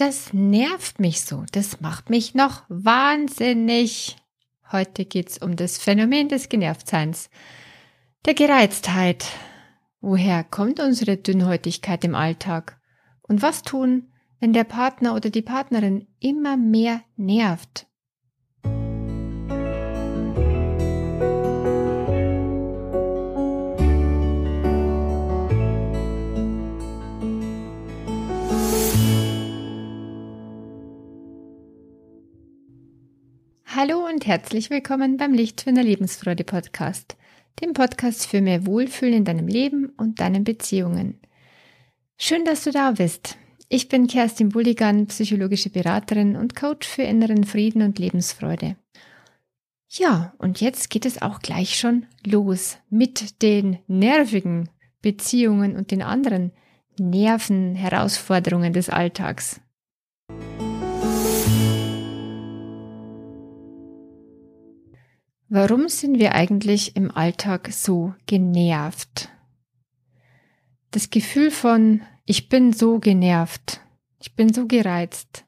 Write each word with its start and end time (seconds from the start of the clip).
Das 0.00 0.32
nervt 0.32 0.98
mich 0.98 1.20
so. 1.20 1.44
Das 1.52 1.82
macht 1.82 2.08
mich 2.08 2.34
noch 2.34 2.62
wahnsinnig. 2.70 4.16
Heute 4.72 5.04
geht's 5.04 5.36
um 5.36 5.56
das 5.56 5.76
Phänomen 5.76 6.30
des 6.30 6.48
Genervtseins, 6.48 7.28
der 8.24 8.32
Gereiztheit. 8.32 9.26
Woher 10.00 10.42
kommt 10.42 10.80
unsere 10.80 11.18
Dünnhäutigkeit 11.18 12.02
im 12.02 12.14
Alltag? 12.14 12.80
Und 13.20 13.42
was 13.42 13.60
tun, 13.60 14.10
wenn 14.38 14.54
der 14.54 14.64
Partner 14.64 15.14
oder 15.14 15.28
die 15.28 15.42
Partnerin 15.42 16.08
immer 16.18 16.56
mehr 16.56 17.02
nervt? 17.16 17.86
Hallo 33.82 34.06
und 34.06 34.26
herzlich 34.26 34.68
willkommen 34.68 35.16
beim 35.16 35.32
Licht 35.32 35.62
für 35.62 35.70
eine 35.70 35.80
Lebensfreude 35.80 36.44
Podcast, 36.44 37.16
dem 37.62 37.72
Podcast 37.72 38.26
für 38.26 38.42
mehr 38.42 38.66
Wohlfühlen 38.66 39.14
in 39.14 39.24
deinem 39.24 39.48
Leben 39.48 39.94
und 39.96 40.20
deinen 40.20 40.44
Beziehungen. 40.44 41.18
Schön, 42.18 42.44
dass 42.44 42.64
du 42.64 42.72
da 42.72 42.90
bist. 42.90 43.38
Ich 43.70 43.88
bin 43.88 44.06
Kerstin 44.06 44.50
Bulligan, 44.50 45.06
psychologische 45.06 45.70
Beraterin 45.70 46.36
und 46.36 46.54
Coach 46.54 46.86
für 46.86 47.04
inneren 47.04 47.44
Frieden 47.44 47.80
und 47.80 47.98
Lebensfreude. 47.98 48.76
Ja, 49.88 50.34
und 50.36 50.60
jetzt 50.60 50.90
geht 50.90 51.06
es 51.06 51.22
auch 51.22 51.40
gleich 51.40 51.78
schon 51.78 52.04
los 52.26 52.76
mit 52.90 53.40
den 53.40 53.78
nervigen 53.86 54.68
Beziehungen 55.00 55.74
und 55.74 55.90
den 55.90 56.02
anderen 56.02 56.52
Nervenherausforderungen 56.98 58.74
des 58.74 58.90
Alltags. 58.90 59.58
Warum 65.52 65.88
sind 65.88 66.20
wir 66.20 66.36
eigentlich 66.36 66.94
im 66.94 67.10
Alltag 67.10 67.70
so 67.72 68.14
genervt? 68.26 69.30
Das 70.92 71.10
Gefühl 71.10 71.50
von, 71.50 72.02
ich 72.24 72.48
bin 72.48 72.72
so 72.72 73.00
genervt, 73.00 73.80
ich 74.20 74.36
bin 74.36 74.52
so 74.52 74.68
gereizt, 74.68 75.44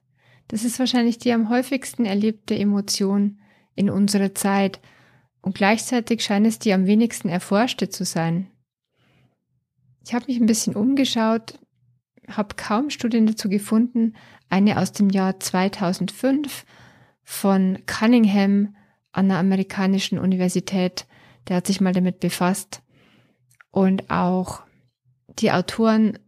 das 0.49 0.65
ist 0.65 0.77
wahrscheinlich 0.77 1.19
die 1.19 1.31
am 1.31 1.47
häufigsten 1.47 2.03
erlebte 2.03 2.53
Emotion 2.53 3.39
in 3.75 3.89
unserer 3.89 4.35
Zeit 4.35 4.81
und 5.41 5.55
gleichzeitig 5.55 6.21
scheint 6.21 6.47
es 6.47 6.59
die 6.59 6.73
am 6.73 6.85
wenigsten 6.85 7.29
erforschte 7.29 7.87
zu 7.87 8.03
sein. 8.03 8.51
Ich 10.05 10.13
habe 10.13 10.25
mich 10.27 10.37
ein 10.37 10.47
bisschen 10.47 10.75
umgeschaut, 10.75 11.57
habe 12.27 12.57
kaum 12.57 12.89
Studien 12.89 13.25
dazu 13.25 13.47
gefunden, 13.47 14.17
eine 14.49 14.81
aus 14.81 14.91
dem 14.91 15.09
Jahr 15.09 15.39
2005 15.39 16.65
von 17.23 17.79
Cunningham 17.85 18.75
an 19.13 19.29
der 19.29 19.37
amerikanischen 19.37 20.19
Universität, 20.19 21.05
der 21.47 21.57
hat 21.57 21.67
sich 21.67 21.79
mal 21.79 21.93
damit 21.93 22.19
befasst. 22.19 22.81
Und 23.71 24.11
auch 24.11 24.63
die 25.39 25.51
Autoren 25.51 26.19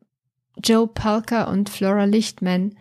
Joe 0.63 0.87
Palker 0.87 1.49
und 1.49 1.69
Flora 1.69 2.05
Lichtman 2.05 2.77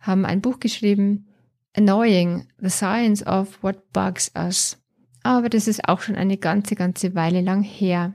haben 0.00 0.26
ein 0.26 0.40
Buch 0.40 0.58
geschrieben, 0.58 1.28
Annoying, 1.74 2.48
The 2.58 2.68
Science 2.68 3.24
of 3.26 3.62
What 3.62 3.92
Bugs 3.92 4.32
Us. 4.36 4.78
Aber 5.22 5.48
das 5.48 5.68
ist 5.68 5.88
auch 5.88 6.00
schon 6.00 6.16
eine 6.16 6.36
ganze, 6.36 6.74
ganze 6.74 7.14
Weile 7.14 7.40
lang 7.40 7.62
her. 7.62 8.14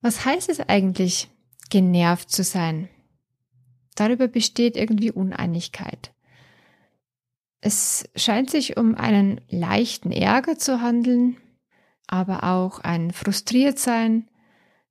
Was 0.00 0.24
heißt 0.24 0.48
es 0.48 0.60
eigentlich, 0.60 1.28
genervt 1.70 2.30
zu 2.30 2.44
sein? 2.44 2.88
Darüber 3.94 4.28
besteht 4.28 4.76
irgendwie 4.76 5.10
Uneinigkeit. 5.10 6.11
Es 7.64 8.04
scheint 8.16 8.50
sich 8.50 8.76
um 8.76 8.96
einen 8.96 9.40
leichten 9.48 10.10
Ärger 10.10 10.58
zu 10.58 10.82
handeln, 10.82 11.36
aber 12.08 12.42
auch 12.42 12.80
ein 12.80 13.12
Frustriertsein, 13.12 14.28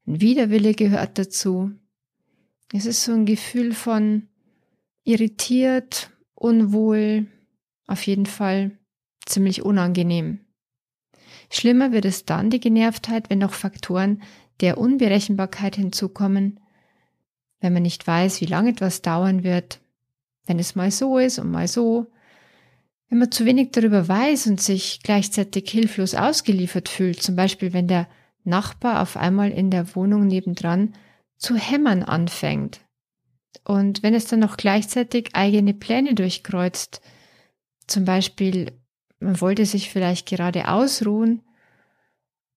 ein 0.07 0.21
Widerwille 0.21 0.73
gehört 0.73 1.19
dazu. 1.19 1.71
Es 2.73 2.85
ist 2.85 3.03
so 3.03 3.11
ein 3.11 3.25
Gefühl 3.25 3.73
von 3.73 4.29
irritiert, 5.03 6.11
unwohl, 6.33 7.27
auf 7.87 8.07
jeden 8.07 8.25
Fall 8.25 8.71
ziemlich 9.25 9.63
unangenehm. 9.63 10.39
Schlimmer 11.49 11.91
wird 11.91 12.05
es 12.05 12.23
dann, 12.23 12.49
die 12.49 12.61
Genervtheit, 12.61 13.29
wenn 13.29 13.39
noch 13.39 13.53
Faktoren 13.53 14.21
der 14.61 14.77
Unberechenbarkeit 14.77 15.75
hinzukommen, 15.75 16.61
wenn 17.59 17.73
man 17.73 17.83
nicht 17.83 18.07
weiß, 18.07 18.39
wie 18.39 18.45
lange 18.45 18.69
etwas 18.69 19.01
dauern 19.01 19.43
wird, 19.43 19.81
wenn 20.45 20.57
es 20.57 20.73
mal 20.73 20.89
so 20.89 21.17
ist 21.17 21.37
und 21.37 21.51
mal 21.51 21.67
so, 21.67 22.07
wenn 23.11 23.19
man 23.19 23.31
zu 23.31 23.45
wenig 23.45 23.71
darüber 23.71 24.07
weiß 24.07 24.47
und 24.47 24.61
sich 24.61 25.01
gleichzeitig 25.03 25.69
hilflos 25.69 26.15
ausgeliefert 26.15 26.87
fühlt, 26.87 27.21
zum 27.21 27.35
Beispiel 27.35 27.73
wenn 27.73 27.87
der 27.87 28.07
Nachbar 28.45 29.01
auf 29.01 29.17
einmal 29.17 29.51
in 29.51 29.69
der 29.69 29.95
Wohnung 29.95 30.25
nebendran 30.25 30.93
zu 31.37 31.55
hämmern 31.55 32.03
anfängt. 32.03 32.79
Und 33.65 34.01
wenn 34.01 34.13
es 34.13 34.25
dann 34.25 34.39
noch 34.39 34.55
gleichzeitig 34.55 35.31
eigene 35.33 35.73
Pläne 35.73 36.15
durchkreuzt, 36.15 37.01
zum 37.85 38.05
Beispiel 38.05 38.71
man 39.19 39.41
wollte 39.41 39.65
sich 39.65 39.89
vielleicht 39.89 40.29
gerade 40.29 40.69
ausruhen 40.69 41.41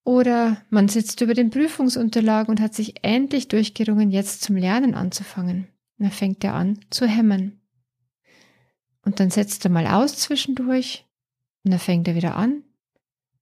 oder 0.04 0.62
man 0.70 0.86
sitzt 0.86 1.20
über 1.20 1.34
den 1.34 1.50
Prüfungsunterlagen 1.50 2.52
und 2.52 2.60
hat 2.60 2.74
sich 2.74 3.02
endlich 3.02 3.48
durchgerungen, 3.48 4.12
jetzt 4.12 4.42
zum 4.42 4.54
Lernen 4.54 4.94
anzufangen. 4.94 5.66
dann 5.98 6.12
fängt 6.12 6.44
er 6.44 6.54
an 6.54 6.78
zu 6.90 7.06
hämmern. 7.08 7.60
Und 9.04 9.20
dann 9.20 9.30
setzt 9.30 9.64
er 9.64 9.70
mal 9.70 9.86
aus 9.86 10.16
zwischendurch 10.16 11.04
und 11.64 11.70
dann 11.70 11.80
fängt 11.80 12.08
er 12.08 12.14
wieder 12.14 12.36
an. 12.36 12.62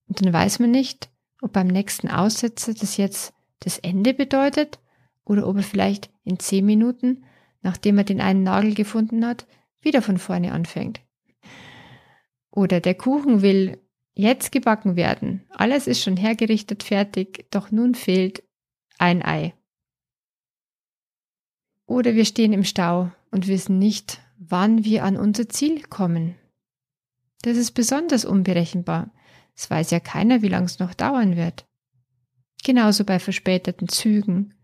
Und 0.08 0.24
dann 0.24 0.32
weiß 0.32 0.58
man 0.58 0.70
nicht, 0.70 1.10
ob 1.40 1.52
beim 1.52 1.68
nächsten 1.68 2.08
Aussetzer 2.08 2.74
das 2.74 2.96
jetzt 2.96 3.32
das 3.60 3.78
Ende 3.78 4.14
bedeutet 4.14 4.78
oder 5.24 5.46
ob 5.46 5.56
er 5.56 5.62
vielleicht 5.62 6.10
in 6.24 6.38
zehn 6.38 6.66
Minuten, 6.66 7.24
nachdem 7.62 7.98
er 7.98 8.04
den 8.04 8.20
einen 8.20 8.42
Nagel 8.42 8.74
gefunden 8.74 9.24
hat, 9.24 9.46
wieder 9.80 10.02
von 10.02 10.18
vorne 10.18 10.52
anfängt. 10.52 11.00
Oder 12.50 12.80
der 12.80 12.94
Kuchen 12.94 13.42
will 13.42 13.80
jetzt 14.14 14.52
gebacken 14.52 14.96
werden. 14.96 15.42
Alles 15.50 15.86
ist 15.86 16.02
schon 16.02 16.16
hergerichtet, 16.16 16.82
fertig, 16.82 17.46
doch 17.50 17.70
nun 17.70 17.94
fehlt 17.94 18.42
ein 18.98 19.24
Ei. 19.24 19.54
Oder 21.86 22.14
wir 22.14 22.24
stehen 22.24 22.52
im 22.52 22.64
Stau 22.64 23.10
und 23.30 23.48
wissen 23.48 23.78
nicht, 23.78 24.21
wann 24.48 24.84
wir 24.84 25.04
an 25.04 25.16
unser 25.16 25.48
Ziel 25.48 25.82
kommen. 25.82 26.34
Das 27.42 27.56
ist 27.56 27.72
besonders 27.72 28.24
unberechenbar. 28.24 29.12
Es 29.54 29.70
weiß 29.70 29.90
ja 29.90 30.00
keiner, 30.00 30.42
wie 30.42 30.48
lang 30.48 30.64
es 30.64 30.78
noch 30.78 30.94
dauern 30.94 31.36
wird. 31.36 31.66
Genauso 32.64 33.04
bei 33.04 33.18
verspäteten 33.18 33.88
Zügen 33.88 34.54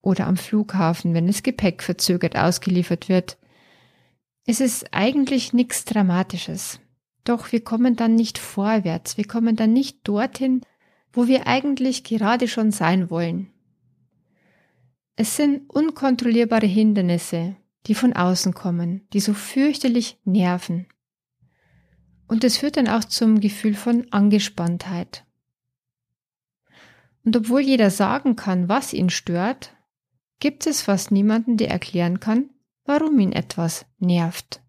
oder 0.00 0.26
am 0.26 0.36
Flughafen, 0.36 1.14
wenn 1.14 1.26
das 1.26 1.42
Gepäck 1.42 1.82
verzögert 1.82 2.36
ausgeliefert 2.36 3.08
wird. 3.08 3.38
Es 4.44 4.60
ist 4.60 4.92
eigentlich 4.92 5.52
nichts 5.52 5.84
Dramatisches. 5.84 6.80
Doch 7.24 7.52
wir 7.52 7.62
kommen 7.64 7.96
dann 7.96 8.14
nicht 8.14 8.38
vorwärts, 8.38 9.16
wir 9.16 9.26
kommen 9.26 9.56
dann 9.56 9.72
nicht 9.72 10.06
dorthin, 10.06 10.60
wo 11.12 11.26
wir 11.26 11.46
eigentlich 11.46 12.04
gerade 12.04 12.46
schon 12.48 12.70
sein 12.70 13.10
wollen. 13.10 13.50
Es 15.16 15.36
sind 15.36 15.68
unkontrollierbare 15.68 16.66
Hindernisse, 16.66 17.56
die 17.86 17.94
von 17.94 18.12
außen 18.12 18.54
kommen, 18.54 19.06
die 19.12 19.20
so 19.20 19.34
fürchterlich 19.34 20.18
nerven. 20.24 20.86
Und 22.26 22.42
es 22.42 22.56
führt 22.56 22.76
dann 22.76 22.88
auch 22.88 23.04
zum 23.04 23.40
Gefühl 23.40 23.74
von 23.74 24.06
Angespanntheit. 24.10 25.24
Und 27.24 27.36
obwohl 27.36 27.60
jeder 27.60 27.90
sagen 27.90 28.36
kann, 28.36 28.68
was 28.68 28.92
ihn 28.92 29.10
stört, 29.10 29.76
gibt 30.40 30.66
es 30.66 30.82
fast 30.82 31.10
niemanden, 31.10 31.56
der 31.56 31.70
erklären 31.70 32.20
kann, 32.20 32.50
warum 32.84 33.18
ihn 33.18 33.32
etwas 33.32 33.86
nervt, 33.98 34.62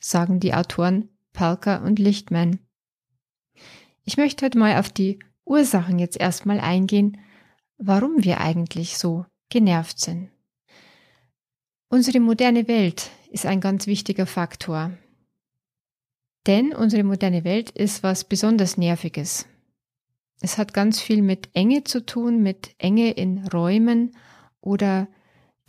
sagen 0.00 0.40
die 0.40 0.54
Autoren 0.54 1.08
Palker 1.32 1.82
und 1.82 1.98
Lichtman. 1.98 2.58
Ich 4.04 4.16
möchte 4.16 4.44
heute 4.44 4.58
mal 4.58 4.78
auf 4.78 4.90
die 4.90 5.18
Ursachen 5.44 5.98
jetzt 5.98 6.18
erstmal 6.18 6.60
eingehen, 6.60 7.18
warum 7.78 8.24
wir 8.24 8.40
eigentlich 8.40 8.98
so 8.98 9.24
genervt 9.48 10.00
sind. 10.00 10.30
Unsere 11.90 12.20
moderne 12.20 12.68
Welt 12.68 13.10
ist 13.30 13.46
ein 13.46 13.60
ganz 13.60 13.86
wichtiger 13.86 14.26
Faktor. 14.26 14.92
Denn 16.46 16.74
unsere 16.74 17.02
moderne 17.02 17.44
Welt 17.44 17.70
ist 17.70 18.02
was 18.02 18.24
besonders 18.24 18.76
Nerviges. 18.76 19.46
Es 20.40 20.58
hat 20.58 20.74
ganz 20.74 21.00
viel 21.00 21.22
mit 21.22 21.48
Enge 21.54 21.84
zu 21.84 22.04
tun, 22.04 22.42
mit 22.42 22.74
Enge 22.76 23.12
in 23.12 23.46
Räumen 23.48 24.14
oder 24.60 25.08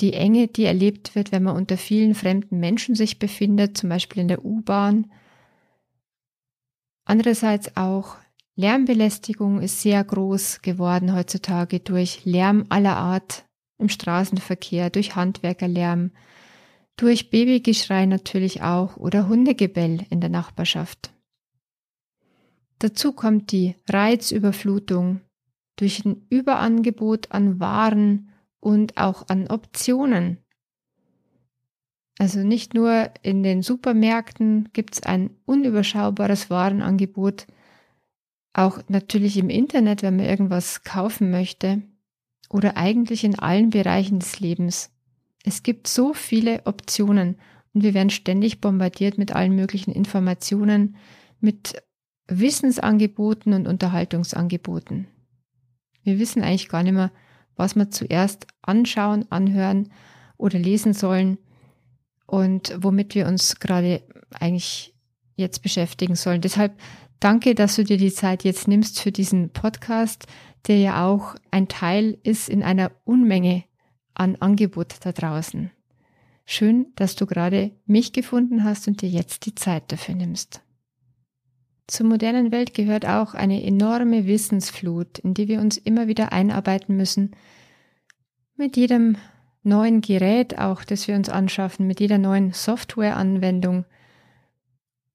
die 0.02 0.14
Enge, 0.14 0.48
die 0.48 0.66
erlebt 0.66 1.16
wird, 1.16 1.32
wenn 1.32 1.44
man 1.44 1.56
unter 1.56 1.78
vielen 1.78 2.16
fremden 2.16 2.60
Menschen 2.60 2.96
sich 2.96 3.18
befindet, 3.18 3.78
zum 3.78 3.90
Beispiel 3.90 4.22
in 4.22 4.28
der 4.28 4.44
U-Bahn. 4.44 5.10
Andererseits 7.06 7.78
auch 7.78 8.18
Lärmbelästigung 8.56 9.62
ist 9.62 9.82
sehr 9.82 10.04
groß 10.04 10.62
geworden 10.62 11.16
heutzutage 11.16 11.80
durch 11.80 12.26
Lärm 12.26 12.66
aller 12.68 12.98
Art, 12.98 13.46
im 13.80 13.90
Straßenverkehr, 13.90 14.90
durch 14.90 15.16
Handwerkerlärm, 15.16 16.12
durch 16.98 17.30
Babygeschrei 17.30 18.06
natürlich 18.06 18.62
auch 18.62 18.98
oder 18.98 19.28
Hundegebell 19.28 20.06
in 20.10 20.20
der 20.20 20.30
Nachbarschaft. 20.30 21.12
Dazu 22.80 23.14
kommt 23.14 23.52
die 23.52 23.76
Reizüberflutung 23.88 25.22
durch 25.78 26.06
ein 26.06 26.26
Überangebot 26.30 27.32
an 27.32 27.60
Waren 27.60 28.32
und 28.60 28.98
auch 28.98 29.28
an 29.30 29.48
Optionen. 29.48 30.38
Also 32.18 32.40
nicht 32.40 32.74
nur 32.74 33.10
in 33.22 33.44
den 33.44 33.62
Supermärkten 33.62 34.70
gibt 34.74 34.96
es 34.96 35.04
ein 35.04 35.30
unüberschaubares 35.46 36.50
Warenangebot, 36.50 37.48
auch 38.52 38.82
natürlich 38.90 39.38
im 39.38 39.50
Internet, 39.50 40.02
wenn 40.04 40.18
man 40.18 40.26
irgendwas 40.26 40.84
kaufen 40.84 41.32
möchte 41.32 41.82
oder 42.50 42.78
eigentlich 42.78 43.24
in 43.24 43.38
allen 43.38 43.70
Bereichen 43.70 44.20
des 44.20 44.40
Lebens. 44.40 44.92
Es 45.46 45.64
gibt 45.64 45.88
so 45.88 46.14
viele 46.14 46.66
Optionen 46.66 47.38
und 47.74 47.84
wir 47.84 47.94
werden 47.94 48.10
ständig 48.10 48.60
bombardiert 48.60 49.18
mit 49.18 49.34
allen 49.34 49.56
möglichen 49.56 49.92
Informationen, 49.92 50.96
mit 51.40 51.82
Wissensangeboten 52.28 53.54
und 53.54 53.68
Unterhaltungsangeboten. 53.68 55.08
Wir 56.04 56.20
wissen 56.20 56.42
eigentlich 56.42 56.70
gar 56.70 56.84
nicht 56.84 56.94
mehr, 56.94 57.12
was 57.56 57.76
wir 57.76 57.90
zuerst 57.92 58.48
anschauen, 58.62 59.26
anhören 59.32 59.92
oder 60.38 60.58
lesen 60.58 60.94
sollen 60.94 61.38
und 62.26 62.76
womit 62.80 63.16
wir 63.16 63.28
uns 63.28 63.60
gerade 63.60 64.04
eigentlich 64.32 64.94
jetzt 65.36 65.62
beschäftigen 65.64 66.16
sollen. 66.16 66.42
Deshalb 66.42 66.80
danke, 67.20 67.56
dass 67.56 67.76
du 67.76 67.84
dir 67.84 67.98
die 67.98 68.14
Zeit 68.14 68.44
jetzt 68.44 68.68
nimmst 68.68 69.00
für 69.00 69.12
diesen 69.12 69.50
Podcast, 69.50 70.28
der 70.68 70.78
ja 70.78 71.08
auch 71.08 71.36
ein 71.52 71.68
Teil 71.68 72.18
ist 72.24 72.50
in 72.50 72.64
einer 72.64 72.92
Unmenge 73.06 73.64
an 74.14 74.36
Angebot 74.36 74.96
da 75.02 75.12
draußen. 75.12 75.72
Schön, 76.46 76.88
dass 76.96 77.16
du 77.16 77.26
gerade 77.26 77.72
mich 77.86 78.12
gefunden 78.12 78.64
hast 78.64 78.88
und 78.88 79.02
dir 79.02 79.10
jetzt 79.10 79.46
die 79.46 79.56
Zeit 79.56 79.92
dafür 79.92 80.16
nimmst. 80.16 80.62
Zur 81.88 82.08
modernen 82.08 82.52
Welt 82.52 82.74
gehört 82.74 83.06
auch 83.06 83.34
eine 83.34 83.64
enorme 83.64 84.28
Wissensflut, 84.28 85.20
in 85.20 85.34
die 85.34 85.48
wir 85.48 85.60
uns 85.60 85.78
immer 85.78 86.08
wieder 86.08 86.32
einarbeiten 86.32 86.98
müssen. 86.98 87.36
Mit 88.56 88.78
jedem 88.78 89.18
neuen 89.64 90.02
Gerät 90.02 90.60
auch, 90.60 90.84
das 90.84 91.08
wir 91.08 91.16
uns 91.16 91.30
anschaffen, 91.30 91.88
mit 91.88 92.00
jeder 92.00 92.18
neuen 92.18 92.52
Softwareanwendung. 92.54 93.86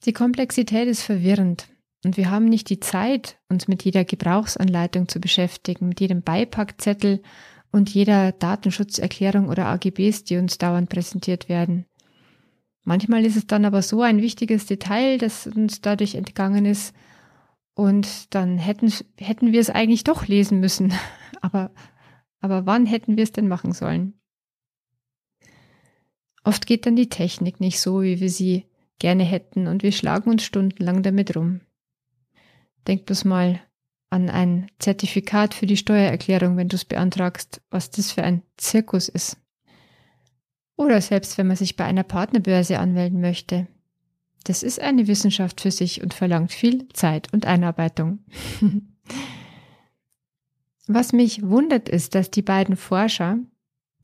Die 0.04 0.12
Komplexität 0.12 0.88
ist 0.88 1.02
verwirrend 1.02 1.68
und 2.04 2.16
wir 2.16 2.30
haben 2.30 2.46
nicht 2.46 2.70
die 2.70 2.80
Zeit, 2.80 3.38
uns 3.48 3.68
mit 3.68 3.84
jeder 3.84 4.04
Gebrauchsanleitung 4.04 5.08
zu 5.08 5.20
beschäftigen, 5.20 5.88
mit 5.88 6.00
jedem 6.00 6.22
Beipackzettel 6.22 7.22
und 7.70 7.90
jeder 7.90 8.32
Datenschutzerklärung 8.32 9.48
oder 9.48 9.66
AGBs, 9.66 10.24
die 10.24 10.36
uns 10.36 10.58
dauernd 10.58 10.88
präsentiert 10.88 11.48
werden. 11.48 11.86
Manchmal 12.84 13.24
ist 13.24 13.36
es 13.36 13.46
dann 13.46 13.64
aber 13.64 13.82
so 13.82 14.02
ein 14.02 14.20
wichtiges 14.20 14.66
Detail, 14.66 15.18
das 15.18 15.46
uns 15.46 15.80
dadurch 15.80 16.14
entgangen 16.14 16.66
ist. 16.66 16.94
Und 17.74 18.34
dann 18.34 18.58
hätten, 18.58 18.92
hätten 19.18 19.52
wir 19.52 19.60
es 19.60 19.70
eigentlich 19.70 20.04
doch 20.04 20.28
lesen 20.28 20.60
müssen. 20.60 20.92
Aber, 21.40 21.72
aber 22.40 22.64
wann 22.64 22.86
hätten 22.86 23.18
wir 23.18 23.24
es 23.24 23.32
denn 23.32 23.48
machen 23.48 23.72
sollen? 23.72 24.14
Oft 26.42 26.66
geht 26.66 26.86
dann 26.86 26.96
die 26.96 27.10
Technik 27.10 27.60
nicht 27.60 27.80
so, 27.80 28.00
wie 28.00 28.18
wir 28.18 28.30
sie 28.30 28.64
gerne 28.98 29.24
hätten 29.24 29.66
und 29.66 29.82
wir 29.82 29.92
schlagen 29.92 30.30
uns 30.30 30.42
stundenlang 30.42 31.02
damit 31.02 31.36
rum. 31.36 31.60
Denk 32.86 33.06
bloß 33.06 33.24
mal 33.24 33.60
an 34.10 34.30
ein 34.30 34.68
Zertifikat 34.78 35.54
für 35.54 35.66
die 35.66 35.76
Steuererklärung, 35.76 36.56
wenn 36.56 36.68
du 36.68 36.76
es 36.76 36.84
beantragst, 36.84 37.60
was 37.70 37.90
das 37.90 38.12
für 38.12 38.22
ein 38.22 38.42
Zirkus 38.56 39.08
ist. 39.08 39.36
Oder 40.76 41.00
selbst 41.00 41.38
wenn 41.38 41.46
man 41.46 41.56
sich 41.56 41.76
bei 41.76 41.84
einer 41.84 42.02
Partnerbörse 42.02 42.78
anmelden 42.78 43.20
möchte. 43.20 43.66
Das 44.44 44.62
ist 44.62 44.80
eine 44.80 45.06
Wissenschaft 45.06 45.60
für 45.60 45.70
sich 45.70 46.02
und 46.02 46.14
verlangt 46.14 46.52
viel 46.52 46.88
Zeit 46.92 47.32
und 47.32 47.46
Einarbeitung. 47.46 48.20
Was 50.86 51.12
mich 51.12 51.42
wundert 51.42 51.88
ist, 51.88 52.14
dass 52.14 52.30
die 52.30 52.42
beiden 52.42 52.76
Forscher, 52.76 53.38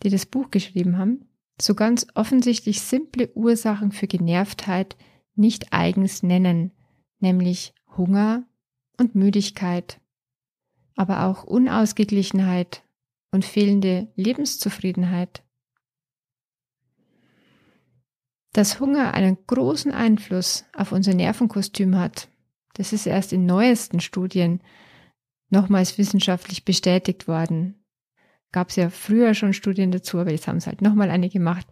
die 0.03 0.09
das 0.09 0.25
Buch 0.25 0.51
geschrieben 0.51 0.97
haben, 0.97 1.27
so 1.61 1.75
ganz 1.75 2.07
offensichtlich 2.15 2.81
simple 2.81 3.31
Ursachen 3.35 3.93
für 3.93 4.07
Genervtheit 4.07 4.97
nicht 5.35 5.75
eigens 5.75 6.23
nennen, 6.23 6.73
nämlich 7.19 7.75
Hunger 7.99 8.45
und 9.01 9.17
Müdigkeit, 9.17 10.01
aber 10.95 11.25
auch 11.25 11.43
Unausgeglichenheit 11.43 12.85
und 13.33 13.45
fehlende 13.45 14.09
Lebenszufriedenheit 14.15 15.43
dass 18.53 18.81
Hunger 18.81 19.15
einen 19.15 19.39
großen 19.47 19.93
Einfluss 19.93 20.65
auf 20.75 20.93
unser 20.93 21.15
Nervenkostüm 21.15 21.97
hat. 21.97 22.29
Das 22.75 22.93
ist 22.93 23.07
erst 23.07 23.33
in 23.33 23.47
neuesten 23.47 24.01
Studien 24.01 24.61
nochmals 25.51 25.99
wissenschaftlich 25.99 26.65
bestätigt 26.65 27.29
worden. 27.29 27.77
Gab 28.53 28.71
es 28.71 28.77
ja 28.77 28.91
früher 28.91 29.35
schon 29.35 29.53
Studien 29.53 29.93
dazu, 29.93 30.19
aber 30.19 30.33
jetzt 30.33 30.49
haben 30.49 30.57
es 30.57 30.67
halt 30.67 30.83
nochmal 30.83 31.11
eine 31.11 31.29
gemacht. 31.29 31.67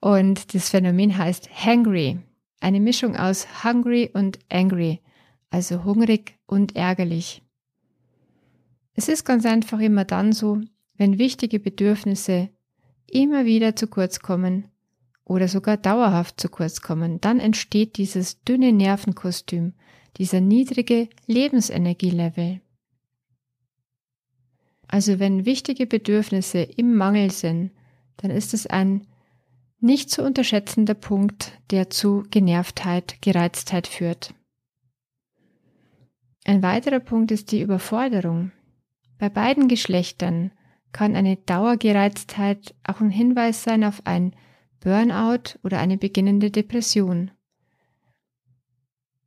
Und 0.00 0.54
das 0.54 0.70
Phänomen 0.70 1.16
heißt 1.16 1.48
Hangry. 1.64 2.18
Eine 2.60 2.80
Mischung 2.80 3.16
aus 3.16 3.46
hungry 3.64 4.10
und 4.12 4.38
angry, 4.50 5.00
also 5.50 5.84
hungrig 5.84 6.38
und 6.46 6.76
ärgerlich. 6.76 7.42
Es 8.94 9.08
ist 9.08 9.24
ganz 9.24 9.46
einfach 9.46 9.78
immer 9.78 10.04
dann 10.04 10.32
so, 10.32 10.60
wenn 10.96 11.18
wichtige 11.18 11.60
Bedürfnisse 11.60 12.50
immer 13.06 13.44
wieder 13.44 13.76
zu 13.76 13.86
kurz 13.86 14.20
kommen 14.20 14.68
oder 15.24 15.48
sogar 15.48 15.76
dauerhaft 15.76 16.40
zu 16.40 16.48
kurz 16.48 16.80
kommen, 16.80 17.20
dann 17.20 17.38
entsteht 17.38 17.96
dieses 17.96 18.42
dünne 18.42 18.72
Nervenkostüm, 18.72 19.74
dieser 20.16 20.40
niedrige 20.40 21.08
Lebensenergielevel. 21.26 22.60
Also 24.88 25.18
wenn 25.18 25.44
wichtige 25.44 25.86
Bedürfnisse 25.86 26.58
im 26.58 26.96
Mangel 26.96 27.30
sind, 27.30 27.70
dann 28.16 28.30
ist 28.30 28.54
es 28.54 28.66
ein 28.66 29.06
nicht 29.80 30.10
zu 30.10 30.24
unterschätzender 30.24 30.94
Punkt, 30.94 31.52
der 31.70 31.90
zu 31.90 32.24
Genervtheit, 32.30 33.18
Gereiztheit 33.20 33.86
führt. 33.86 34.34
Ein 36.44 36.62
weiterer 36.62 37.00
Punkt 37.00 37.30
ist 37.30 37.52
die 37.52 37.60
Überforderung. 37.60 38.52
Bei 39.18 39.28
beiden 39.28 39.68
Geschlechtern 39.68 40.52
kann 40.92 41.16
eine 41.16 41.36
Dauergereiztheit 41.36 42.74
auch 42.84 43.00
ein 43.00 43.10
Hinweis 43.10 43.62
sein 43.62 43.84
auf 43.84 44.06
ein 44.06 44.34
Burnout 44.80 45.58
oder 45.62 45.78
eine 45.78 45.98
beginnende 45.98 46.50
Depression. 46.50 47.30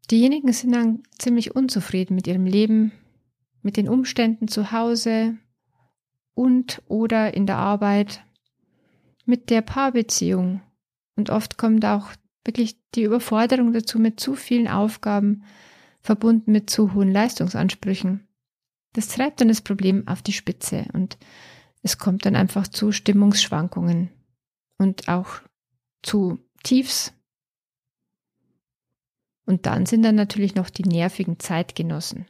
Diejenigen 0.09 0.51
sind 0.51 0.73
dann 0.73 1.03
ziemlich 1.19 1.55
unzufrieden 1.55 2.15
mit 2.15 2.27
ihrem 2.27 2.45
Leben, 2.45 2.91
mit 3.61 3.77
den 3.77 3.87
Umständen 3.87 4.47
zu 4.47 4.71
Hause 4.71 5.37
und 6.33 6.81
oder 6.87 7.33
in 7.33 7.45
der 7.45 7.57
Arbeit, 7.57 8.23
mit 9.25 9.49
der 9.49 9.61
Paarbeziehung. 9.61 10.61
Und 11.15 11.29
oft 11.29 11.57
kommt 11.57 11.85
auch 11.85 12.11
wirklich 12.43 12.77
die 12.95 13.03
Überforderung 13.03 13.73
dazu 13.73 13.99
mit 13.99 14.19
zu 14.19 14.35
vielen 14.35 14.67
Aufgaben, 14.67 15.43
verbunden 16.01 16.51
mit 16.51 16.69
zu 16.69 16.93
hohen 16.93 17.11
Leistungsansprüchen. 17.11 18.27
Das 18.93 19.07
treibt 19.07 19.39
dann 19.39 19.47
das 19.47 19.61
Problem 19.61 20.07
auf 20.07 20.21
die 20.21 20.33
Spitze 20.33 20.85
und 20.93 21.17
es 21.81 21.97
kommt 21.97 22.25
dann 22.25 22.35
einfach 22.35 22.67
zu 22.67 22.91
Stimmungsschwankungen 22.91 24.09
und 24.77 25.07
auch 25.07 25.41
zu 26.03 26.39
Tiefs. 26.63 27.13
Und 29.45 29.65
dann 29.65 29.85
sind 29.85 30.03
dann 30.03 30.15
natürlich 30.15 30.55
noch 30.55 30.69
die 30.69 30.83
nervigen 30.83 31.39
Zeitgenossen. 31.39 32.25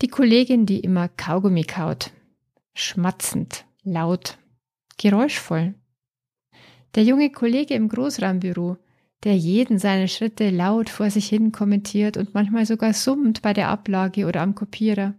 Die 0.00 0.08
Kollegin, 0.08 0.66
die 0.66 0.80
immer 0.80 1.08
Kaugummi 1.08 1.64
kaut, 1.64 2.12
schmatzend, 2.74 3.64
laut, 3.82 4.38
geräuschvoll. 4.98 5.74
Der 6.94 7.04
junge 7.04 7.30
Kollege 7.30 7.74
im 7.74 7.88
Großraumbüro, 7.88 8.76
der 9.24 9.36
jeden 9.36 9.78
seine 9.78 10.08
Schritte 10.08 10.50
laut 10.50 10.88
vor 10.88 11.10
sich 11.10 11.28
hin 11.28 11.52
kommentiert 11.52 12.16
und 12.16 12.34
manchmal 12.34 12.66
sogar 12.66 12.92
summt 12.92 13.42
bei 13.42 13.52
der 13.52 13.68
Ablage 13.68 14.26
oder 14.26 14.40
am 14.40 14.54
Kopierer. 14.54 15.14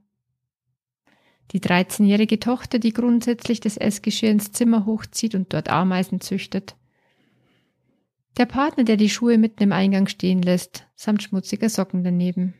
Die 1.51 1.59
13-jährige 1.59 2.39
Tochter, 2.39 2.79
die 2.79 2.93
grundsätzlich 2.93 3.59
das 3.59 3.77
Essgeschirr 3.77 4.31
ins 4.31 4.51
Zimmer 4.51 4.85
hochzieht 4.85 5.35
und 5.35 5.53
dort 5.53 5.69
Ameisen 5.69 6.19
züchtet. 6.19 6.75
Der 8.37 8.45
Partner, 8.45 8.83
der 8.83 8.97
die 8.97 9.09
Schuhe 9.09 9.37
mitten 9.37 9.61
im 9.61 9.71
Eingang 9.71 10.07
stehen 10.07 10.41
lässt, 10.41 10.87
samt 10.95 11.21
schmutziger 11.21 11.69
Socken 11.69 12.03
daneben. 12.03 12.55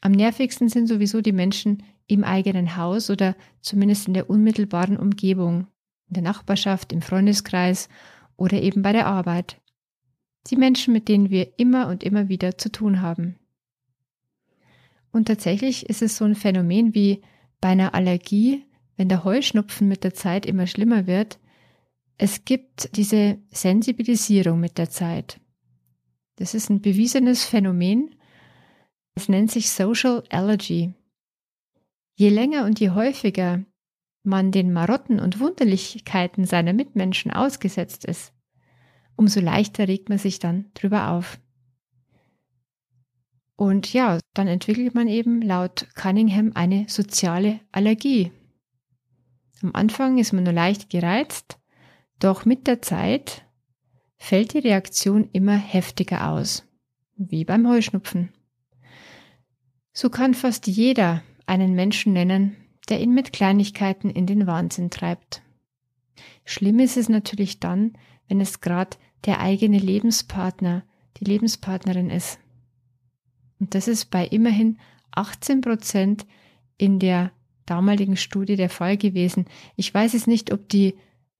Am 0.00 0.12
nervigsten 0.12 0.68
sind 0.68 0.86
sowieso 0.86 1.20
die 1.20 1.32
Menschen 1.32 1.82
im 2.06 2.22
eigenen 2.22 2.76
Haus 2.76 3.10
oder 3.10 3.34
zumindest 3.60 4.06
in 4.06 4.14
der 4.14 4.30
unmittelbaren 4.30 4.96
Umgebung, 4.96 5.66
in 6.08 6.14
der 6.14 6.22
Nachbarschaft, 6.22 6.92
im 6.92 7.02
Freundeskreis 7.02 7.88
oder 8.36 8.60
eben 8.60 8.82
bei 8.82 8.92
der 8.92 9.06
Arbeit. 9.06 9.60
Die 10.48 10.56
Menschen, 10.56 10.92
mit 10.92 11.08
denen 11.08 11.30
wir 11.30 11.58
immer 11.58 11.88
und 11.88 12.02
immer 12.02 12.28
wieder 12.28 12.58
zu 12.58 12.70
tun 12.70 13.00
haben. 13.00 13.38
Und 15.12 15.26
tatsächlich 15.26 15.88
ist 15.88 16.02
es 16.02 16.16
so 16.16 16.24
ein 16.24 16.34
Phänomen 16.34 16.94
wie 16.94 17.22
bei 17.60 17.68
einer 17.68 17.94
Allergie, 17.94 18.64
wenn 18.96 19.08
der 19.08 19.24
Heuschnupfen 19.24 19.88
mit 19.88 20.04
der 20.04 20.14
Zeit 20.14 20.44
immer 20.46 20.66
schlimmer 20.66 21.06
wird, 21.06 21.38
Es 22.16 22.44
gibt 22.44 22.96
diese 22.96 23.38
Sensibilisierung 23.50 24.60
mit 24.60 24.78
der 24.78 24.88
Zeit. 24.88 25.40
Das 26.36 26.54
ist 26.54 26.70
ein 26.70 26.80
bewiesenes 26.80 27.44
Phänomen. 27.44 28.14
Es 29.14 29.28
nennt 29.28 29.50
sich 29.50 29.70
Social 29.70 30.22
Allergy. 30.30 30.94
Je 32.16 32.28
länger 32.28 32.64
und 32.64 32.78
je 32.78 32.90
häufiger 32.90 33.64
man 34.22 34.52
den 34.52 34.72
Marotten 34.72 35.18
und 35.20 35.40
Wunderlichkeiten 35.40 36.44
seiner 36.44 36.72
Mitmenschen 36.72 37.30
ausgesetzt 37.30 38.04
ist, 38.04 38.32
umso 39.16 39.40
leichter 39.40 39.88
regt 39.88 40.08
man 40.08 40.18
sich 40.18 40.38
dann 40.38 40.66
drüber 40.74 41.10
auf. 41.10 41.38
Und 43.56 43.92
ja, 43.92 44.18
dann 44.34 44.48
entwickelt 44.48 44.94
man 44.94 45.08
eben 45.08 45.40
laut 45.40 45.86
Cunningham 45.94 46.52
eine 46.54 46.86
soziale 46.88 47.60
Allergie. 47.70 48.32
Am 49.62 49.70
Anfang 49.74 50.18
ist 50.18 50.32
man 50.32 50.44
nur 50.44 50.52
leicht 50.52 50.90
gereizt, 50.90 51.58
doch 52.18 52.44
mit 52.44 52.66
der 52.66 52.82
Zeit 52.82 53.46
fällt 54.16 54.54
die 54.54 54.58
Reaktion 54.58 55.28
immer 55.32 55.56
heftiger 55.56 56.30
aus, 56.30 56.66
wie 57.16 57.44
beim 57.44 57.68
Heuschnupfen. 57.68 58.32
So 59.92 60.10
kann 60.10 60.34
fast 60.34 60.66
jeder 60.66 61.22
einen 61.46 61.74
Menschen 61.74 62.12
nennen, 62.12 62.56
der 62.88 63.00
ihn 63.00 63.14
mit 63.14 63.32
Kleinigkeiten 63.32 64.10
in 64.10 64.26
den 64.26 64.46
Wahnsinn 64.46 64.90
treibt. 64.90 65.42
Schlimm 66.44 66.80
ist 66.80 66.96
es 66.96 67.08
natürlich 67.08 67.60
dann, 67.60 67.92
wenn 68.28 68.40
es 68.40 68.60
gerade 68.60 68.96
der 69.26 69.40
eigene 69.40 69.78
Lebenspartner, 69.78 70.84
die 71.18 71.24
Lebenspartnerin 71.24 72.10
ist. 72.10 72.38
Und 73.60 73.74
das 73.74 73.88
ist 73.88 74.10
bei 74.10 74.26
immerhin 74.26 74.78
18 75.12 75.60
Prozent 75.60 76.26
in 76.76 76.98
der 76.98 77.32
damaligen 77.66 78.16
Studie 78.16 78.56
der 78.56 78.68
Fall 78.68 78.96
gewesen. 78.96 79.46
Ich 79.76 79.92
weiß 79.92 80.14
es 80.14 80.26
nicht, 80.26 80.52
ob 80.52 80.68
die 80.68 80.94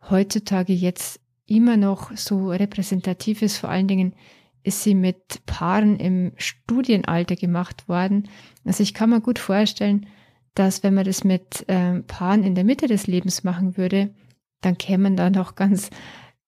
heutzutage 0.09 0.73
jetzt 0.73 1.21
immer 1.47 1.77
noch 1.77 2.17
so 2.17 2.51
repräsentativ 2.51 3.43
ist. 3.43 3.59
Vor 3.59 3.71
allen 3.71 3.89
Dingen 3.89 4.15
ist 4.63 4.83
sie 4.83 4.95
mit 4.95 5.45
Paaren 5.47 5.97
im 5.97 6.33
Studienalter 6.37 7.37
gemacht 7.37 7.89
worden. 7.89 8.29
Also 8.65 8.83
ich 8.83 8.95
kann 8.95 9.11
mir 9.11 9.21
gut 9.21 9.39
vorstellen, 9.39 10.07
dass 10.55 10.83
wenn 10.83 10.95
man 10.95 11.05
das 11.05 11.25
mit 11.25 11.69
äh, 11.69 12.01
Paaren 12.01 12.45
in 12.45 12.55
der 12.55 12.65
Mitte 12.65 12.87
des 12.87 13.07
Lebens 13.07 13.45
machen 13.45 13.77
würde, 13.77 14.15
dann 14.63 14.79
kämen 14.79 15.17
da 15.17 15.29
noch 15.31 15.55
ganz 15.57 15.91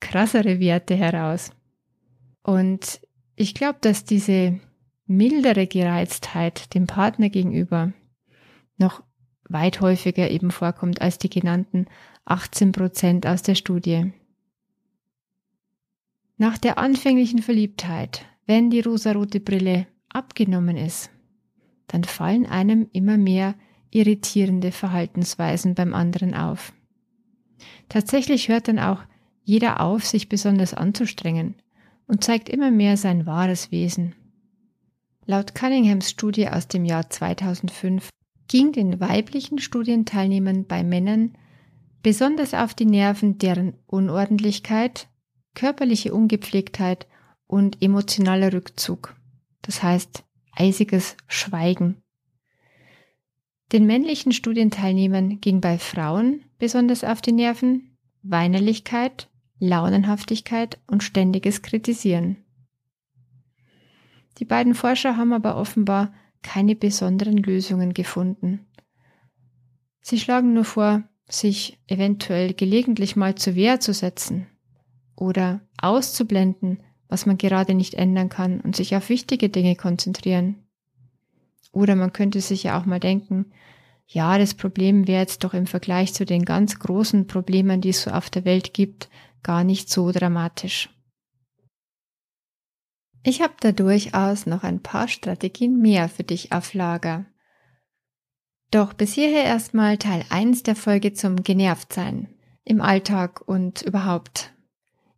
krassere 0.01 0.61
Werte 0.61 0.95
heraus. 0.95 1.51
Und 2.43 3.01
ich 3.35 3.55
glaube, 3.55 3.79
dass 3.81 4.05
diese 4.05 4.61
mildere 5.07 5.67
Gereiztheit 5.67 6.75
dem 6.75 6.87
Partner 6.87 7.29
gegenüber 7.29 7.93
noch 8.79 9.03
weit 9.49 9.81
häufiger 9.81 10.31
eben 10.31 10.51
vorkommt 10.51 11.01
als 11.01 11.19
die 11.19 11.31
genannten 11.31 11.87
18 12.25 12.73
Prozent 12.73 13.27
aus 13.27 13.43
der 13.43 13.55
Studie. 13.55 14.13
Nach 16.37 16.59
der 16.59 16.79
anfänglichen 16.79 17.41
Verliebtheit, 17.41 18.27
wenn 18.47 18.71
die 18.71 18.81
rosarote 18.81 19.41
Brille 19.41 19.87
abgenommen 20.09 20.77
ist, 20.77 21.11
dann 21.87 22.05
fallen 22.05 22.47
einem 22.47 22.89
immer 22.93 23.17
mehr 23.17 23.55
irritierende 23.91 24.73
Verhaltensweisen 24.73 25.75
beim 25.75 25.95
anderen 25.95 26.35
auf. 26.35 26.73
Tatsächlich 27.89 28.49
hört 28.49 28.69
dann 28.69 28.79
auch 28.79 29.03
jeder 29.47 29.81
auf, 29.81 30.05
sich 30.05 30.29
besonders 30.29 30.75
anzustrengen 30.75 31.55
und 32.09 32.25
zeigt 32.25 32.49
immer 32.49 32.73
mehr 32.73 32.97
sein 32.97 33.27
wahres 33.27 33.71
Wesen. 33.71 34.17
Laut 35.25 35.55
Cunninghams 35.55 36.11
Studie 36.11 36.49
aus 36.49 36.67
dem 36.67 36.85
Jahr 36.85 37.09
2005 37.09 38.11
ging 38.49 38.73
den 38.73 38.99
weiblichen 38.99 39.59
Studienteilnehmern 39.59 40.67
bei 40.67 40.83
Männern 40.83 41.39
besonders 42.03 42.55
auf 42.55 42.75
die 42.75 42.87
Nerven 42.87 43.39
deren 43.39 43.75
Unordentlichkeit, 43.87 45.09
körperliche 45.55 46.13
Ungepflegtheit 46.13 47.07
und 47.47 47.81
emotionaler 47.83 48.53
Rückzug, 48.53 49.15
das 49.63 49.83
heißt 49.83 50.25
eisiges 50.57 51.17
Schweigen. 51.29 52.03
Den 53.73 53.87
männlichen 53.87 54.33
Studienteilnehmern 54.33 55.41
ging 55.41 55.61
bei 55.61 55.79
Frauen 55.79 56.43
besonders 56.59 57.05
auf 57.05 57.21
die 57.21 57.33
Nerven 57.33 57.97
Weinerlichkeit, 58.23 59.29
Launenhaftigkeit 59.59 60.79
und 60.87 61.03
ständiges 61.03 61.63
Kritisieren. 61.63 62.37
Die 64.39 64.45
beiden 64.45 64.75
Forscher 64.75 65.17
haben 65.17 65.33
aber 65.33 65.57
offenbar 65.57 66.13
keine 66.43 66.77
besonderen 66.77 67.39
Lösungen 67.39 67.95
gefunden. 67.95 68.67
Sie 70.01 70.19
schlagen 70.19 70.53
nur 70.53 70.65
vor, 70.65 71.03
sich 71.29 71.81
eventuell 71.89 72.55
gelegentlich 72.55 73.17
mal 73.17 73.35
zur 73.35 73.57
Wehr 73.57 73.81
zu 73.81 73.93
setzen 73.93 74.47
oder 75.17 75.61
auszublenden, 75.81 76.81
was 77.09 77.27
man 77.27 77.39
gerade 77.39 77.75
nicht 77.75 77.95
ändern 77.95 78.29
kann 78.29 78.61
und 78.61 78.77
sich 78.77 78.95
auf 78.95 79.09
wichtige 79.09 79.49
Dinge 79.49 79.75
konzentrieren. 79.75 80.67
Oder 81.73 81.97
man 81.97 82.13
könnte 82.13 82.41
sich 82.41 82.65
ja 82.65 82.79
auch 82.79 82.85
mal 82.85 83.01
denken, 83.01 83.47
ja, 84.09 84.39
das 84.39 84.55
Problem 84.55 85.09
wäre 85.09 85.21
jetzt 85.21 85.43
doch 85.43 85.53
im 85.53 85.67
Vergleich 85.67 86.15
zu 86.15 86.25
den 86.25 86.45
ganz 86.45 86.79
großen 86.79 87.27
Problemen, 87.27 87.81
die 87.81 87.89
es 87.89 88.03
so 88.03 88.11
auf 88.13 88.31
der 88.31 88.45
Welt 88.45 88.73
gibt, 88.73 89.09
gar 89.47 89.63
nicht 89.63 89.89
so 89.89 90.11
dramatisch. 90.11 90.91
Ich 93.23 93.41
habe 93.43 93.55
da 93.61 93.71
durchaus 93.71 94.45
noch 94.45 94.65
ein 94.65 94.83
paar 94.83 95.07
Strategien 95.07 95.81
mehr 95.81 96.09
für 96.09 96.25
dich 96.25 96.51
auf 96.51 96.75
Lager. 96.75 97.27
Doch 98.73 98.93
bis 98.93 99.13
hierher 99.13 99.45
erstmal 99.45 99.99
Teil 99.99 100.25
1 100.31 100.65
der 100.65 100.75
Folge 100.75 101.13
zum 101.13 101.45
Genervtsein 101.45 102.35
im 102.65 102.81
Alltag 102.81 103.41
und 103.47 103.83
überhaupt. 103.83 104.53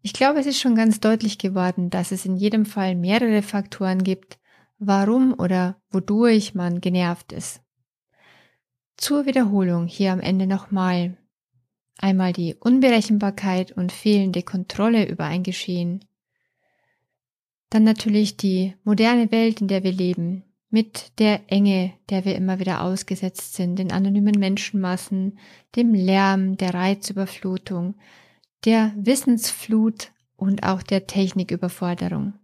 Ich 0.02 0.12
glaube, 0.12 0.40
es 0.40 0.46
ist 0.46 0.60
schon 0.60 0.74
ganz 0.74 1.00
deutlich 1.00 1.38
geworden, 1.38 1.88
dass 1.88 2.12
es 2.12 2.26
in 2.26 2.36
jedem 2.36 2.66
Fall 2.66 2.96
mehrere 2.96 3.40
Faktoren 3.40 4.04
gibt, 4.04 4.38
warum 4.78 5.32
oder 5.38 5.80
wodurch 5.88 6.54
man 6.54 6.82
genervt 6.82 7.32
ist. 7.32 7.62
Zur 8.98 9.24
Wiederholung 9.24 9.86
hier 9.86 10.12
am 10.12 10.20
Ende 10.20 10.46
nochmal. 10.46 11.16
Einmal 11.98 12.32
die 12.32 12.54
Unberechenbarkeit 12.54 13.72
und 13.72 13.90
fehlende 13.90 14.42
Kontrolle 14.42 15.08
über 15.08 15.24
ein 15.24 15.42
Geschehen. 15.42 16.04
Dann 17.70 17.82
natürlich 17.82 18.36
die 18.36 18.74
moderne 18.84 19.30
Welt, 19.32 19.60
in 19.60 19.68
der 19.68 19.82
wir 19.82 19.92
leben, 19.92 20.44
mit 20.70 21.18
der 21.18 21.50
Enge, 21.50 21.92
der 22.08 22.24
wir 22.24 22.36
immer 22.36 22.60
wieder 22.60 22.82
ausgesetzt 22.82 23.54
sind, 23.54 23.78
den 23.78 23.90
anonymen 23.90 24.38
Menschenmassen, 24.38 25.38
dem 25.74 25.92
Lärm, 25.92 26.56
der 26.56 26.72
Reizüberflutung, 26.72 27.96
der 28.64 28.92
Wissensflut 28.96 30.12
und 30.36 30.62
auch 30.62 30.82
der 30.82 31.06
Techniküberforderung. 31.06 32.34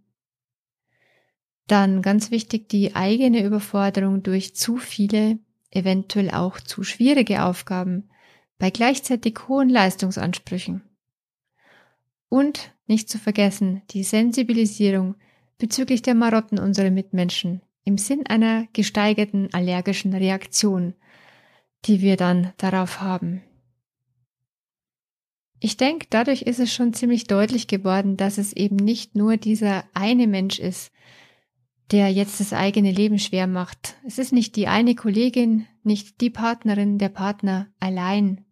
Dann 1.67 2.01
ganz 2.01 2.29
wichtig 2.29 2.67
die 2.67 2.93
eigene 2.93 3.43
Überforderung 3.43 4.21
durch 4.21 4.53
zu 4.53 4.77
viele, 4.77 5.39
eventuell 5.71 6.31
auch 6.31 6.59
zu 6.59 6.83
schwierige 6.83 7.43
Aufgaben 7.43 8.09
bei 8.57 8.69
gleichzeitig 8.69 9.47
hohen 9.47 9.69
Leistungsansprüchen. 9.69 10.81
Und 12.29 12.73
nicht 12.87 13.09
zu 13.09 13.17
vergessen 13.17 13.81
die 13.91 14.03
Sensibilisierung 14.03 15.15
bezüglich 15.57 16.01
der 16.01 16.15
Marotten 16.15 16.59
unserer 16.59 16.91
Mitmenschen 16.91 17.61
im 17.83 17.97
Sinn 17.97 18.25
einer 18.27 18.67
gesteigerten 18.73 19.49
allergischen 19.53 20.13
Reaktion, 20.13 20.95
die 21.85 22.01
wir 22.01 22.17
dann 22.17 22.51
darauf 22.57 23.01
haben. 23.01 23.43
Ich 25.59 25.77
denke, 25.77 26.07
dadurch 26.09 26.41
ist 26.41 26.59
es 26.59 26.73
schon 26.73 26.93
ziemlich 26.93 27.25
deutlich 27.25 27.67
geworden, 27.67 28.17
dass 28.17 28.37
es 28.37 28.53
eben 28.53 28.75
nicht 28.75 29.15
nur 29.15 29.37
dieser 29.37 29.85
eine 29.93 30.27
Mensch 30.27 30.59
ist, 30.59 30.91
der 31.91 32.09
jetzt 32.09 32.39
das 32.39 32.53
eigene 32.53 32.91
Leben 32.91 33.19
schwer 33.19 33.47
macht. 33.47 33.95
Es 34.05 34.17
ist 34.17 34.33
nicht 34.33 34.55
die 34.55 34.67
eine 34.67 34.95
Kollegin, 34.95 35.67
nicht 35.83 36.21
die 36.21 36.29
Partnerin, 36.29 36.97
der 36.97 37.09
Partner 37.09 37.67
allein. 37.79 38.44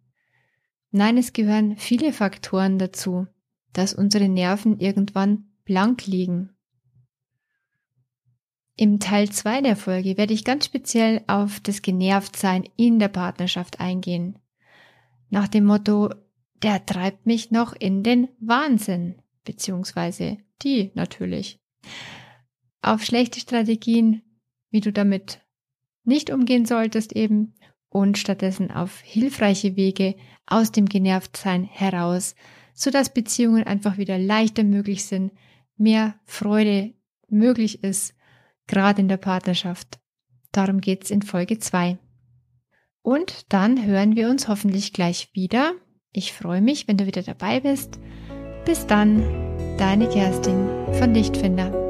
Nein, 0.96 1.18
es 1.18 1.32
gehören 1.32 1.76
viele 1.76 2.12
Faktoren 2.12 2.78
dazu, 2.78 3.26
dass 3.72 3.94
unsere 3.94 4.28
Nerven 4.28 4.78
irgendwann 4.78 5.48
blank 5.64 6.06
liegen. 6.06 6.50
Im 8.76 9.00
Teil 9.00 9.28
2 9.28 9.62
der 9.62 9.74
Folge 9.74 10.16
werde 10.16 10.34
ich 10.34 10.44
ganz 10.44 10.66
speziell 10.66 11.24
auf 11.26 11.58
das 11.58 11.82
Genervtsein 11.82 12.68
in 12.76 13.00
der 13.00 13.08
Partnerschaft 13.08 13.80
eingehen. 13.80 14.38
Nach 15.30 15.48
dem 15.48 15.64
Motto, 15.64 16.10
der 16.62 16.86
treibt 16.86 17.26
mich 17.26 17.50
noch 17.50 17.72
in 17.72 18.04
den 18.04 18.28
Wahnsinn, 18.38 19.16
beziehungsweise 19.42 20.38
die 20.62 20.92
natürlich. 20.94 21.58
Auf 22.82 23.02
schlechte 23.02 23.40
Strategien, 23.40 24.22
wie 24.70 24.80
du 24.80 24.92
damit 24.92 25.40
nicht 26.04 26.30
umgehen 26.30 26.66
solltest 26.66 27.14
eben 27.14 27.56
und 27.94 28.18
stattdessen 28.18 28.72
auf 28.72 28.98
hilfreiche 29.02 29.76
Wege 29.76 30.16
aus 30.46 30.72
dem 30.72 30.86
Genervtsein 30.86 31.62
heraus, 31.62 32.34
sodass 32.74 33.14
Beziehungen 33.14 33.62
einfach 33.62 33.98
wieder 33.98 34.18
leichter 34.18 34.64
möglich 34.64 35.04
sind, 35.04 35.30
mehr 35.76 36.16
Freude 36.24 36.92
möglich 37.28 37.84
ist, 37.84 38.16
gerade 38.66 39.00
in 39.00 39.06
der 39.06 39.16
Partnerschaft. 39.16 40.00
Darum 40.50 40.80
geht's 40.80 41.08
in 41.08 41.22
Folge 41.22 41.60
2. 41.60 41.96
Und 43.00 43.52
dann 43.52 43.86
hören 43.86 44.16
wir 44.16 44.28
uns 44.28 44.48
hoffentlich 44.48 44.92
gleich 44.92 45.28
wieder 45.32 45.74
Ich 46.10 46.32
freue 46.32 46.62
mich, 46.62 46.88
wenn 46.88 46.96
du 46.96 47.06
wieder 47.06 47.22
dabei 47.22 47.60
bist. 47.60 48.00
Bis 48.64 48.88
dann, 48.88 49.22
deine 49.78 50.08
Kerstin 50.08 50.68
von 50.98 51.14
Lichtfinder. 51.14 51.83